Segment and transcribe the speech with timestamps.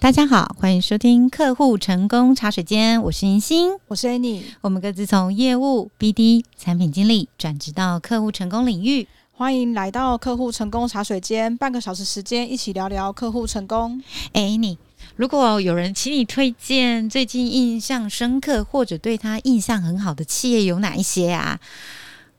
[0.00, 14.02] 大家好，欢迎收听客户成功茶水间，我是银星，我是 Annie，我们各自从业务、BD、产品经理转职到客户成功领域，欢迎来到客户成功茶水间，半个小时时间一起聊聊客户成功。
[14.32, 14.78] 哎，Annie，
[15.16, 21.60] 如果有人请你推荐最近印象深刻或者对他印象很好的企业有哪一些啊？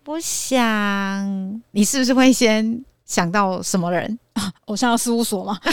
[0.06, 4.18] 我想你是不是会先想到什么人？
[4.68, 5.60] 偶像事务所吗？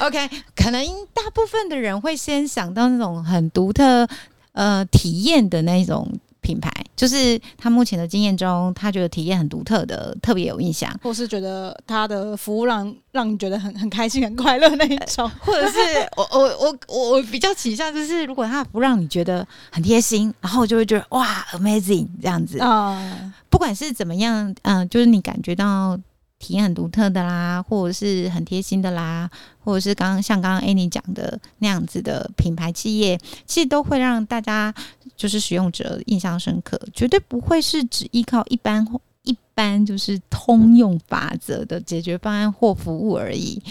[0.00, 4.06] OK，可能大部分的人会先想到那种很独特
[4.52, 6.08] 呃体验的那种。
[6.42, 15.78] 品牌就是他目前的经验中，他觉得体验很独特的，特别有印象，或是觉得他的服务让让你觉得很很开心、很快乐那一种， 或者是
[16.16, 22.58] 我我我我我比较倾向就是，如果他不让你觉得很贴心，然后就会觉得哇，amazing 这样子。
[22.58, 25.98] 啊，嗯、不管是怎么样，嗯、呃，就是你感觉到。
[26.42, 34.74] 体验很独特的啦，或者是很贴心的啦，或者是刚刚像刚刚 Annie 讲的那样子的品牌企业，其实都会让大家
[35.16, 38.84] 就是使用者印象深刻，绝对不会是只依靠一般
[39.22, 43.62] 一般就是通用法则的解决方案或服务而已。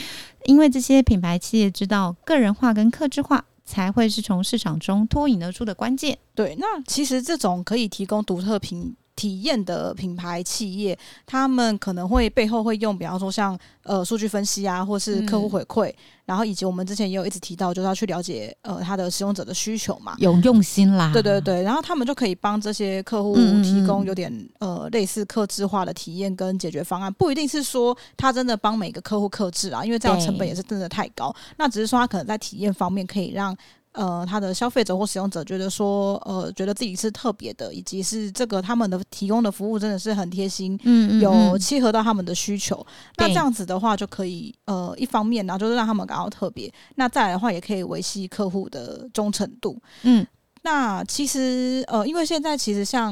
[0.45, 6.17] 因为这些品牌企业知道，个人化跟客制化才会是从市场中脱颖而出的关键。
[6.33, 8.95] 对，那其实这种可以提供独特品。
[9.21, 33.55] 体验的品牌企业，他们可能会背后会用，比方说像呃数据分析啊，或是客户回馈，嗯、然后以及我们之前也有一直提到，就是要去了解呃他的使用者的需求嘛，有用心啦，对对对，然后他们就可以帮这些客户提供有点呃类似客制化的体验跟解决方案，不一定是说他真的帮每个客户客制啊，因为这样成本也是真的太高，那只是说他可能在体验方面可以让。
[33.93, 42.85] 呃，他的消费者或使用者觉得说，呃，觉得自己是特别的，以及是这个他们的提供的服务真的是很贴心，嗯，嗯，嗯，有契合到他们的需求。
[43.17, 50.25] 那这样子的话，就可以呃，一方面呢，就是让他们感到特别；那再来的话，也可以维系客户的忠诚度，嗯。
[50.63, 53.11] 那其实呃，因为现在其实像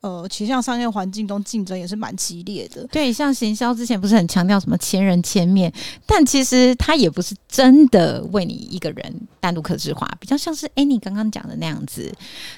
[0.00, 2.86] 呃，其实像商业环境中竞争也是蛮激烈的。
[2.86, 5.70] 对，像行销之前不是很强调什么千人千面，
[6.06, 12.10] 但其实它也不是真的为你一个人单独客制化，比较像是 Annie 刚刚讲的那样子，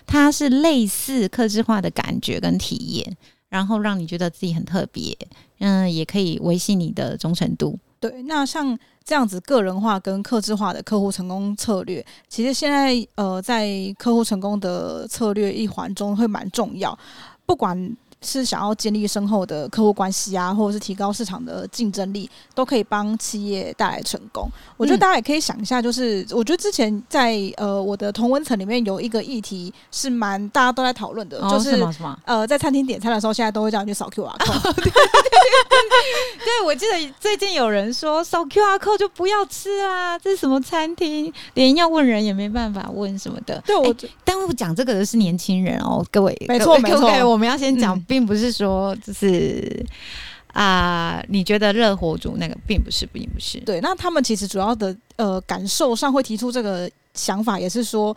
[0.06, 3.16] 它是类似客制化的感觉跟体验，
[3.48, 5.18] 然后让你觉得自己很特别，
[5.58, 7.76] 嗯，也可以维系你的忠诚度。
[8.00, 8.78] 对，那像。
[9.08, 13.66] 这样子个人化跟客制化的客户成功策略，其实现在呃，在
[13.98, 16.98] 客户成功的策略一环中会蛮重要，
[17.46, 17.96] 不管。
[18.20, 24.50] 是想要建立深厚的客户关系啊，或者是提高市场的竞争力，都可以帮企业带来成功。
[24.76, 31.80] 我觉得大家也可以想一下，就是我觉得之前在呃我的同温层里面有一个议题是蛮大家都在讨论的，就是
[32.24, 34.74] 呃在餐厅点餐的时候，现在都会叫你去扫 QR code。
[34.74, 34.90] 对，
[36.44, 43.62] 对，我记得最近有人说扫 QR code 就不要吃啊，这是什么餐厅，连要问人也没办法问什么的。
[43.64, 47.96] 对我，但我讲这个的是年轻人哦，各位，没错没错，我们要先讲。
[48.08, 49.86] 并不是说就是
[50.54, 53.60] 啊、呃，你觉得热火族那个并不是，并不是。
[53.60, 58.16] 对，那他们其实主要的呃感受上会提出这个想法，也是说。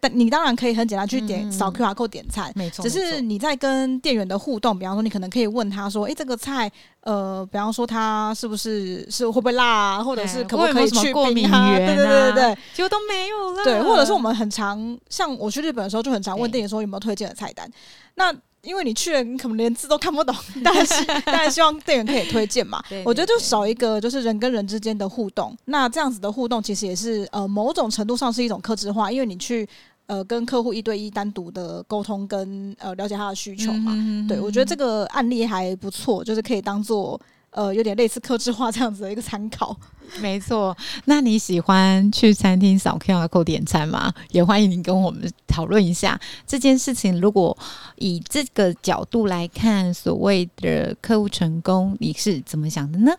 [0.00, 2.80] 但你当然可以很简单去点扫 QR code 点菜，没错。
[2.80, 6.70] 只是你在跟店员的互动，比方说你可能可以问他说：“诶，这个菜，
[7.00, 13.64] 呃，比方说它是不是是会不会辣啊，或者是可不可以去过敏对对对对，结果都没有了。
[13.64, 17.68] 对，或者是我们很常像我去日本的时候，就很常问店员说有没有推荐的菜单。
[18.14, 22.82] 那因为你去了，你可能连字都看不懂， 但是当然希望店员可以推荐嘛。
[23.04, 25.56] 我觉得就少一个就是人跟人之间的互动。
[25.64, 29.68] 那这样子的互动其实也是呃某种程度上是一种克制化，因为你去
[30.06, 33.92] 呃跟客户一对一单独的沟通跟呃了解他的需求嘛。
[33.94, 37.18] 嗯、对，我觉得这个案例还不错，就是可以当做
[37.50, 39.76] 呃有点类似客制化这样子的一个参考。
[40.20, 44.12] 没错，那你喜欢去餐厅扫 QR code 点餐吗？
[44.30, 47.20] 也欢迎你跟我们讨论一下这件事情。
[47.20, 47.56] 如果
[47.96, 53.12] 以这个角度来看，所谓的客户成功，你是怎么想的呢？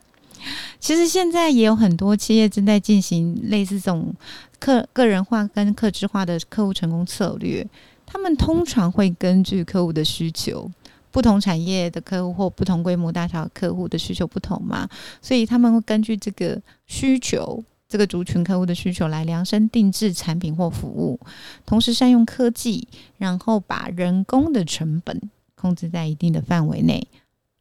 [0.79, 4.13] 其实现在也有很多企业正在进行类似这种
[4.59, 7.65] 客个人化跟客制化的客户成功策略。
[8.05, 10.69] 他们通常会根据客户的需求。
[11.11, 14.87] 不同产业的客户或不同规模大小客户的需求不同嘛，
[15.21, 21.19] 所以他们会根据这个需求、这个族群客户的需求来量身定制产品或服务，
[21.65, 22.87] 同时善用科技，
[23.17, 27.05] 然后把人工的成本控制在一定的范围内。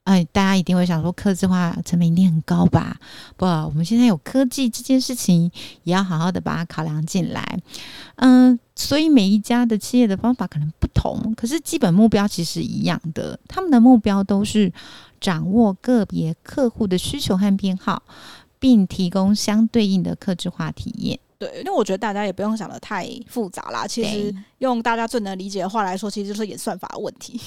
[0.04, 2.96] 哎，大家一定会想说，客制化成本一定很高吧？
[3.36, 5.50] 不，我们现在有科技这件事情，
[5.84, 7.60] 也要好好的把它考量进来。
[8.16, 13.38] 嗯，所以每一家的企业的方法可能不同，可是基本目标其实一样的。
[13.46, 14.72] 他们的目标都是
[15.20, 18.02] 掌握个别客户的需求和偏好，
[18.58, 21.20] 并提供相对应的客制化体验。
[21.40, 23.86] 对，因为我觉得大家也不用想的太复杂啦。
[23.86, 27.40] 其实用大家最能理解的话来说，其实就是演算法的问题。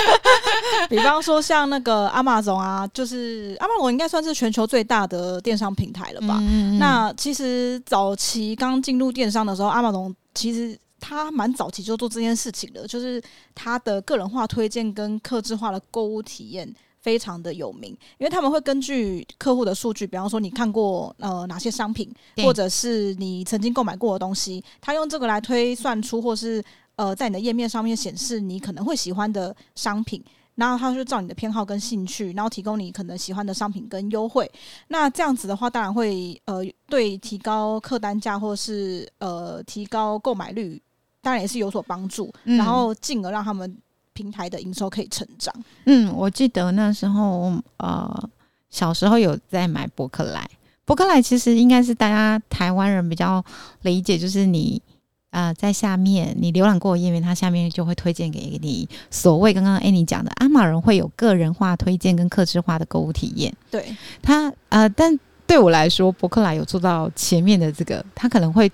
[0.90, 6.36] 比方说像那个 Amazon 啊，就是 Amazon 应该算是全球最大的电商平台了吧？
[6.42, 13.22] 嗯嗯，那其实早期刚进入电商的时候，Amazon 其实他蛮早期就做这件事情的，就是
[13.54, 16.70] 他的个人化推荐跟客制化的购物体验。
[17.06, 22.12] 非常的有名，因为他们会根据客户的数据，比方说你看过呃哪些商品，
[22.42, 26.60] 或者是你曾经购买过的东西，他用这个来推算出，或是
[26.96, 30.20] 呃在你的页面上面显示你可能会喜欢的商品，
[30.56, 34.50] 然后他就照你的偏好跟兴趣，然后提供你可能喜欢的商品跟优惠。
[34.88, 40.82] 那这样子的话，当然会呃对提高客单价或是呃提高购买率，
[41.22, 43.78] 当然也是有所帮助，嗯、然后进而让他们。
[44.16, 45.54] 平台的营收可以成长。
[45.84, 48.28] 嗯，我记得那时候，呃，
[48.70, 50.48] 小时候有在买博客来。
[50.86, 53.44] 博客来其实应该是大家台湾人比较
[53.82, 54.80] 理解，就是你
[55.30, 63.52] 呃在下面你浏览过的页面，它下面就会推荐给你所谓刚刚 Annie 讲的阿玛人会有个人化推荐跟客制化的购物体验。
[63.70, 68.70] 对它呃，但对我来说，博客来有做到前面的这个，它可能会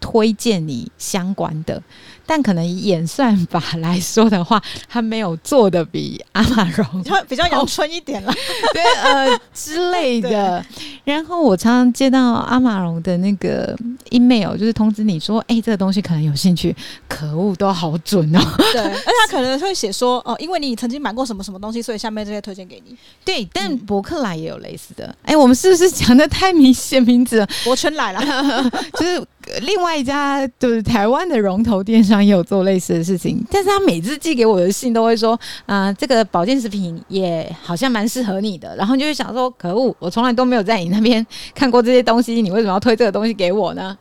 [0.00, 1.80] 推荐你相关的。
[2.26, 8.32] 但可能以演算法来说的话，他没有做的比阿玛荣 他比较阳春一点了，
[8.72, 10.64] 对呃之类的。
[11.04, 13.76] 然后我常常接到阿玛荣的那个
[14.10, 16.74] email，就是通知你说，哎、欸，这个东西可能有兴趣。
[17.08, 18.40] 可恶，都好准哦。
[18.72, 22.96] 对， 而且他可能会写说，哦，因为你曾经买过什么什么东西，所以下面这些推荐给你。
[23.24, 25.06] 对，但博客来也有类似的。
[25.22, 27.48] 哎、欸，我们是不是讲的太明显名字了？
[27.64, 29.24] 博春来了，就是
[29.62, 32.11] 另外一家，就是台湾的龙头电商。
[32.20, 41.24] 也有做类似的事情，但是他每次寄给我的信都会说，啊、这个保健食品也好像蛮适合你的，然后就会想说，可恶，我从来都没有在你那边
[41.54, 43.96] 看过这些东西，你为什么要推这个东西给我呢？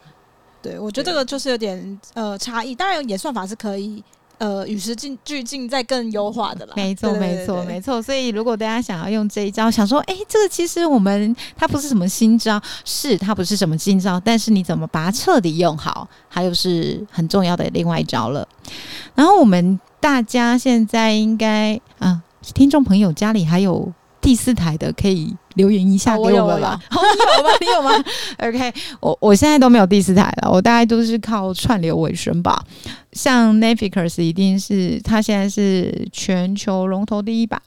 [0.64, 4.04] 对，我觉得这个就是有点呃差异，当然也算法是可以。
[4.42, 6.74] 呃，与时俱俱进，再更优化的啦。
[6.76, 8.02] 没错，没错，没错。
[8.02, 18.48] 所以，如果大家想要用这一招，想说，哎，这个其实我们它不是什么新招，是它不是什么新招，但是你怎么把它彻底用好，还有是很重要的另外一招了。
[19.14, 22.20] 然后，我们大家现在应该啊，
[22.56, 26.80] 听众朋友家里还有第四台的，可以留言一下给我们吧。
[26.90, 27.52] 你有吗？
[27.60, 27.92] 你有吗
[28.40, 32.60] ？OK，我我现在都没有第四台了，我大概都是靠串流为生吧。
[33.14, 37.62] 像 Netflix 一定是它现在是全球龙头第一吧？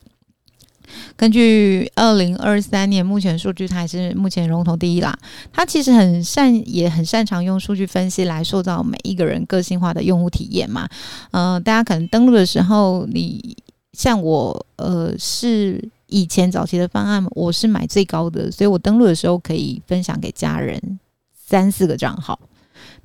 [1.17, 5.19] 根据二零二三年目前数据，它还是目前龙头第一啦。
[5.53, 10.89] 它其实很擅，也很擅长用数据分析来塑造每一个人个性化的用户体验嘛。
[11.31, 13.57] 呃，大家可能登录的时候，你
[13.93, 20.99] 像我，呃，是以前早期的方案，我是买最高的，所以我登录的时候可以分享给家人
[21.35, 22.39] 三四个账号。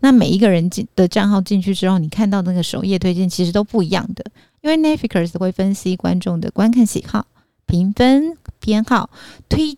[0.02, 4.24] 那每一个人进的账号进去之后，你看到那个首页推荐其实都不一样的，
[4.62, 7.28] 因为 Netflix 会分析观众的观看喜好、
[7.66, 9.10] 评分偏好，
[9.50, 9.78] 推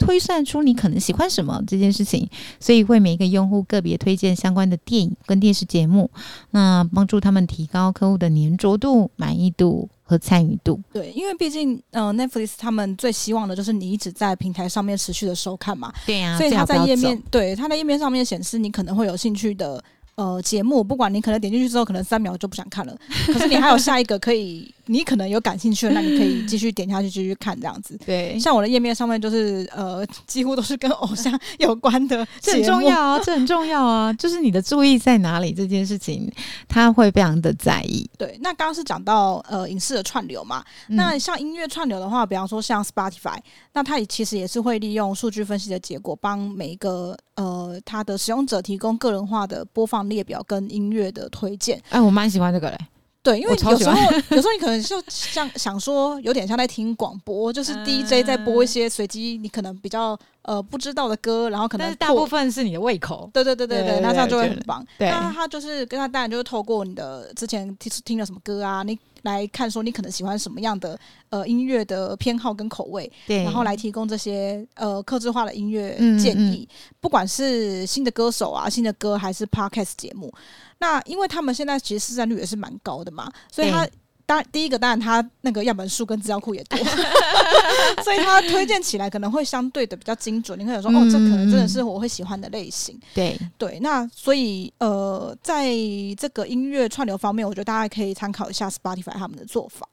[0.00, 6.10] 推算出你可能喜欢什么这件事情，所以会每一个用户个别推荐相关的电影跟电视节目，
[6.50, 9.88] 那帮助他们提高客户的黏着度、满意度。
[10.10, 19.80] 和参与度，对，因为毕竟，呃，Netflix 他们最希望的就是你一直在平台上面持续的收看嘛，对呀、啊，所以他在页面，对，他在页面上面显示你可能会有兴趣的。
[20.16, 22.94] 呃，节目不管你可能点进去之后，可能三秒就不想看了，
[23.26, 27.96] 可是你还有下一个可以，你可能有感兴趣的，那你可以继续点下去继续看这样子。
[28.04, 36.30] 对，像我的页面上面就是呃， 几乎都是跟偶像有关的， 这很重要啊，这很重要啊， 就是你的注意在哪里这件事情，
[36.68, 38.06] 他会非常的在意。
[38.18, 43.38] 对，那刚刚是讲到呃影视的串流嘛，嗯、那像音乐串流的话，比方说像 Spotify，
[43.72, 50.00] 那它也其实也是会利用数据分析的结果，帮每一个呃它的使用者提供个人化的播放。
[50.10, 52.78] 列表跟音乐的推荐，哎，我蛮喜欢这个嘞。
[53.22, 53.72] 对，因为有时候
[54.34, 63.28] 有时候你可能就像想说，有点像在听广播，就是 DJ 在播一些随机你可能比较呃不知道的歌，然后可能大部分是你的胃口。
[63.32, 64.82] 对对对对对，那这样就会很棒。
[64.98, 70.98] 对，那他就是跟他当然就是透过你的之前听听了什么歌啊，你来看说你可能喜欢什么样的
[71.28, 76.68] 呃音乐的偏好跟口味，对，然后来提供这些呃客制化的音乐建议，
[77.00, 80.32] 不管是新的歌手啊、新的歌还是 Podcast 节目。
[80.78, 83.86] 那因为他们现在其实市占率也是蛮高的嘛，所以他
[84.30, 86.78] 当然第一个当然他那个样本数跟资料库也多，
[88.04, 90.56] 所以他推荐起来可能会相对的比较精准。
[90.56, 92.96] 你可以说哦，这可能真的是我会喜欢的类型。
[93.12, 95.68] 对对，那所以呃，在
[96.16, 99.84] 这个音乐串流方面，我觉得大家可以参考一下 Spotify 他们的做法。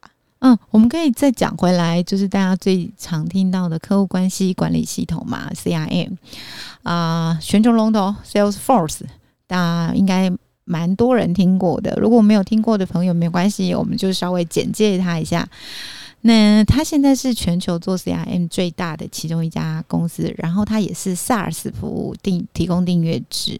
[0.41, 6.15] 嗯，我们可以再讲回来，就是大家最常听到的客户关系管理系统嘛，CRM
[6.83, 9.01] 啊、呃，全球龙头 Salesforce，
[9.47, 10.31] 大家应该
[10.67, 11.97] 蛮多人听过的。
[11.99, 15.49] 如果没有听过的朋友，没关系，我们就稍微简介他一下。
[16.21, 23.59] 那他现在是全球做 CRM 最大的其中一家公司，然后他也是 SaaS 服务订提供订阅制。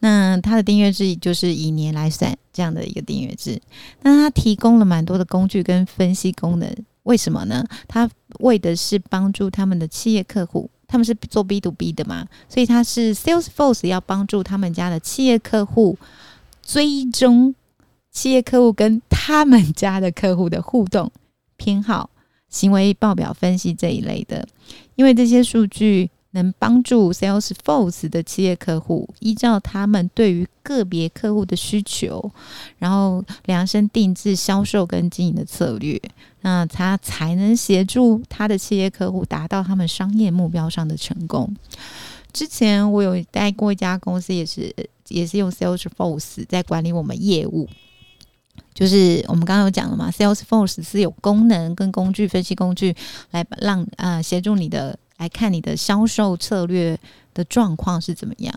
[0.00, 2.36] 那它的订阅制就是以年来算。
[2.52, 3.60] 这样的一个订阅制，
[4.02, 6.72] 那它提供了蛮多的工具跟分析功能，
[7.02, 7.64] 为什么呢？
[7.88, 8.08] 它
[8.38, 15.98] 为的是帮助他们的企业客户，他们是做 B to B 的嘛，所以它是 Salesforce 要帮助他们家的企业客户
[16.64, 17.54] 追踪
[18.10, 21.12] 企业客户跟他们家的客户的互动
[21.56, 22.10] 偏好、
[22.48, 24.48] 行为报表分析这一类的，
[24.94, 26.10] 因为这些数据。
[26.34, 32.28] 能帮助 Salesforce 的企业客户依照他们对于个别客户的需求，
[32.76, 35.96] 然后量身定制销售跟经营的策略，
[36.40, 41.54] 那他才能协助他的企业客户达到他们商业目标上的成功。
[42.32, 44.74] 之前我有待过一家公司，也是
[45.08, 47.68] 也是用 Salesforce 在管理我们业务，
[48.72, 52.94] 就是我们刚刚有讲了嘛，Salesforce 是有功能跟工具分析工具
[53.30, 54.98] 来让啊、协助你的。
[55.16, 56.98] 来看你的销售策略
[57.32, 58.52] 的状况是怎么样？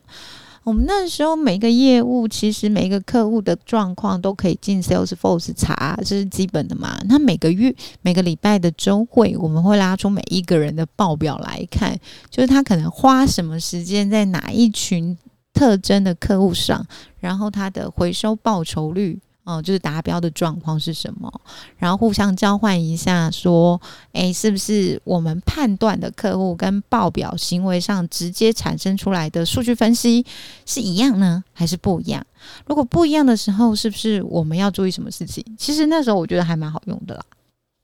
[0.63, 6.99] 我们那时候每一个业务，其实每一个客户的状况都可以进 Salesforce 查，这是基本的嘛。
[7.07, 11.95] 那每个月、每个礼拜的周会，我们会拉出每一个人的报表来看，
[12.31, 15.15] 就是他可能花什么时间在哪一群
[15.57, 16.85] 特征的客户上，
[17.19, 19.19] 然后他的回收报酬率。
[19.49, 21.31] 哦，就是达标的状况是什么？
[21.77, 23.79] 然后互相交换一下，说，
[24.11, 30.25] 诶，是不是我们判断的客户跟报表行为上直接产生出来的数据分析
[30.65, 32.21] 是一样呢，还是不一样？
[32.65, 35.41] 如果不一样的时候，是不是我们要注意什么事情？
[35.57, 37.23] 其实那时候我觉得还蛮好用的啦。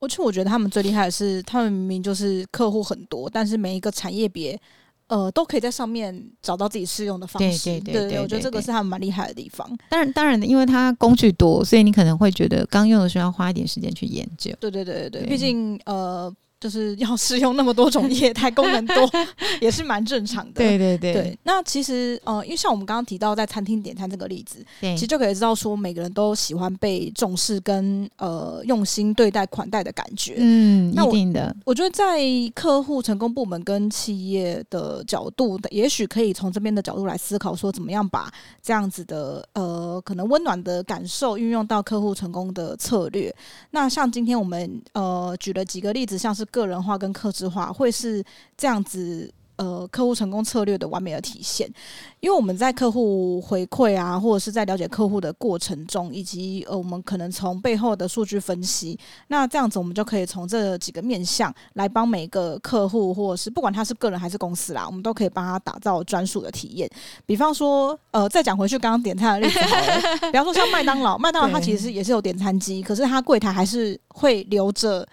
[0.02, 4.60] 而且我觉得他们最厉害的是，他们明明就是客户很多，但是每一个产业别。
[5.08, 7.80] 呃，都可以在上面找到自己适用的方式。
[7.82, 9.68] 对对对，我觉得这个是他们蛮厉害的地方。
[9.90, 14.52] 当然，当然的，因为它工具多，所以你可能会觉得刚用的时候要花一点时间去研究。
[14.60, 16.34] 对对对对对，毕竟呃。
[16.64, 18.96] 就是要 使用那么多种业态，功能多
[19.60, 20.54] 也是蛮正常的。
[20.54, 21.38] 对对对，对。
[21.44, 30.36] 那其实呃，因为像我们刚刚提到在餐厅点餐这个例子，对，其实就可以知道说，每个人都喜欢被重视跟呃用心对待款待的感觉。
[30.38, 31.54] 嗯，一定的。
[31.66, 32.22] 我觉得在
[32.56, 43.36] 客户成功部门跟企业的角度，也许可以从这边的角度来思考，说怎么样把这样子的呃可能温暖的感受运用到客户成功的策略。
[43.72, 46.48] 那像今天我们呃举了几个例子，像是。
[46.54, 48.24] 个人化跟客制化会是
[48.56, 51.68] 这样子，呃，客户成功策略的完美的体现。
[52.20, 66.90] 因为我们在客户回馈啊，或者是在了解客户的过程中，以及呃，我们可能从背后的数据分析，那这样子我们就可以从这几个面向来帮每个客户，或者是不管他是个人还是公司啦，我们都可以帮他打造专属的体验。
[67.26, 75.08] 比方说，呃，再讲回去刚刚点餐的例子好了， 比方说像麦当劳，麦当劳它其实也是有点餐机，可是它柜台还是会留着。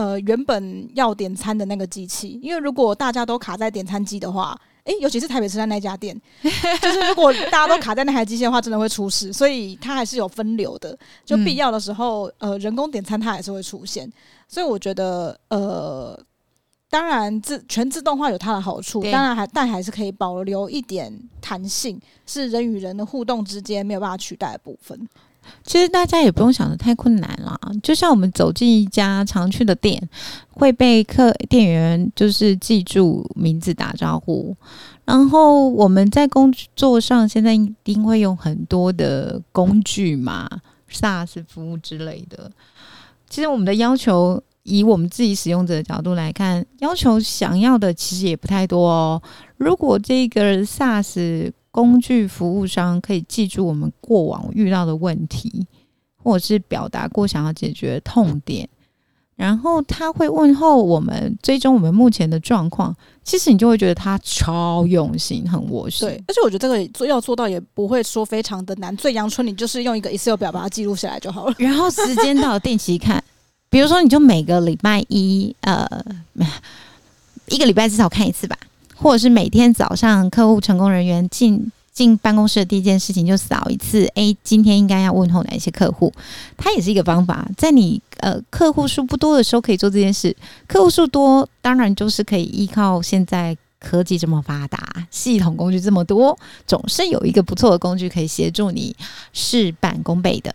[0.00, 6.18] 呃，原本要点餐的那个机器，因为如果大家都卡在点餐机的话，诶，尤其是台北车站那家店，
[6.80, 9.30] 就是如果大家都卡在那台机器的话，真的会出事。
[9.30, 14.10] 所以它还是有分流的，就必要的时候，呃，人工点餐它还是会出现。
[14.48, 16.18] 所以我觉得，呃，
[16.90, 25.08] 当然自全自动化有它的好处，当然还但还是可以保留一点弹性，是人与人的互动之间没有办法取代的部分。
[25.64, 30.00] 其实大家也不用想的太困难啦，就像我们走进一家常去的店，
[30.50, 34.54] 会被客店员就是记住名字打招呼，
[35.06, 40.46] 然后我们在工作上现在一定会用很多的工具嘛
[40.92, 42.50] ，SaaS 服务之类的。
[43.28, 49.22] 其实我们的要求，以我们自己使用者的角度来看，要求想要的其实也不太多哦。
[49.56, 55.66] 如果这个 SaaS 工具服务商可以记住我们过往遇到的问题，
[56.16, 58.68] 或者是表达过想要解决的痛点，
[59.36, 62.94] 然后他会问候我们，追踪我们目前的状况。
[63.22, 66.06] 其实你就会觉得他超用心，很窝心。
[66.08, 68.94] 对，而且我觉得这个做要做到也不会说非常的难。
[68.96, 71.54] 最阳春，你就是用一个 Excel 表把它记录下来就好了。
[71.58, 73.22] 然后时间到定期看，
[73.70, 75.86] 比如说你就每个礼拜一，呃，
[77.48, 78.58] 一个礼拜至少看一次吧。
[78.96, 86.12] 或者是每天早上客户成功人员进进办公室的第一件事情就扫一次，诶，今天应该要问候哪些客户？
[86.58, 90.36] 它也是一个方法，在你呃客户数不多的时候可以做这件事。
[90.66, 98.94] 客户数多，当然就是可以依靠现在科技这么发达，系统工具这么多，总是有一个不错的工具可以协助你
[99.32, 100.54] 事半功倍的。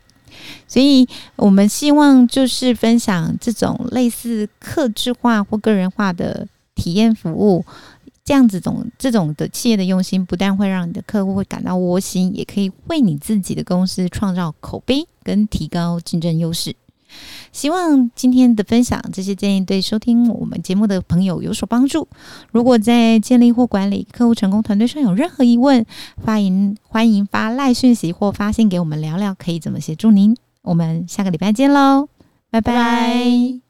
[0.67, 7.65] 所以我们希望就是分享这种类似客制化或个人化的体验服务，
[8.23, 16.75] 这样子种这种的企业的用心，不但会让你的客户会感到窝心，也可以为你自己的公司创造口碑跟提高竞争优势。
[17.51, 22.07] 希望今天的分享，这些建议对收听我们节目的朋友有所帮助。
[22.51, 25.85] 如果在建立或管理客户成功团队上有任何疑问，
[26.23, 30.35] 欢迎欢迎发赖讯息或发信给我们聊聊，可以怎么协助您。
[30.61, 32.09] 我们下个礼拜见喽，
[32.49, 33.64] 拜拜。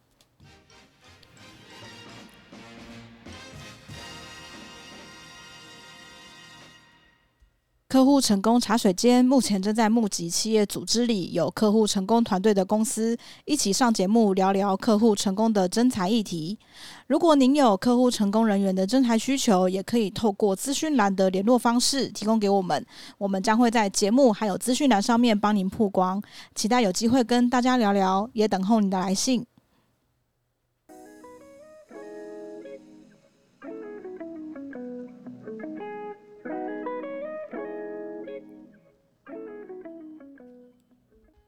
[7.88, 13.15] 客户成功茶水间目前正在募集企业组织里有客户成功团队的公司，
[13.46, 16.58] 一起上节目聊聊客户成功的征才议题。
[17.06, 22.84] 如果您有客户成功人员的征才需求，也可以透过资讯栏的联络方式提供给我们，
[23.20, 26.20] 我们将会在节目还有资讯栏上面帮您曝光。
[26.56, 29.46] 期待有机会跟大家聊聊，也等候您的来信。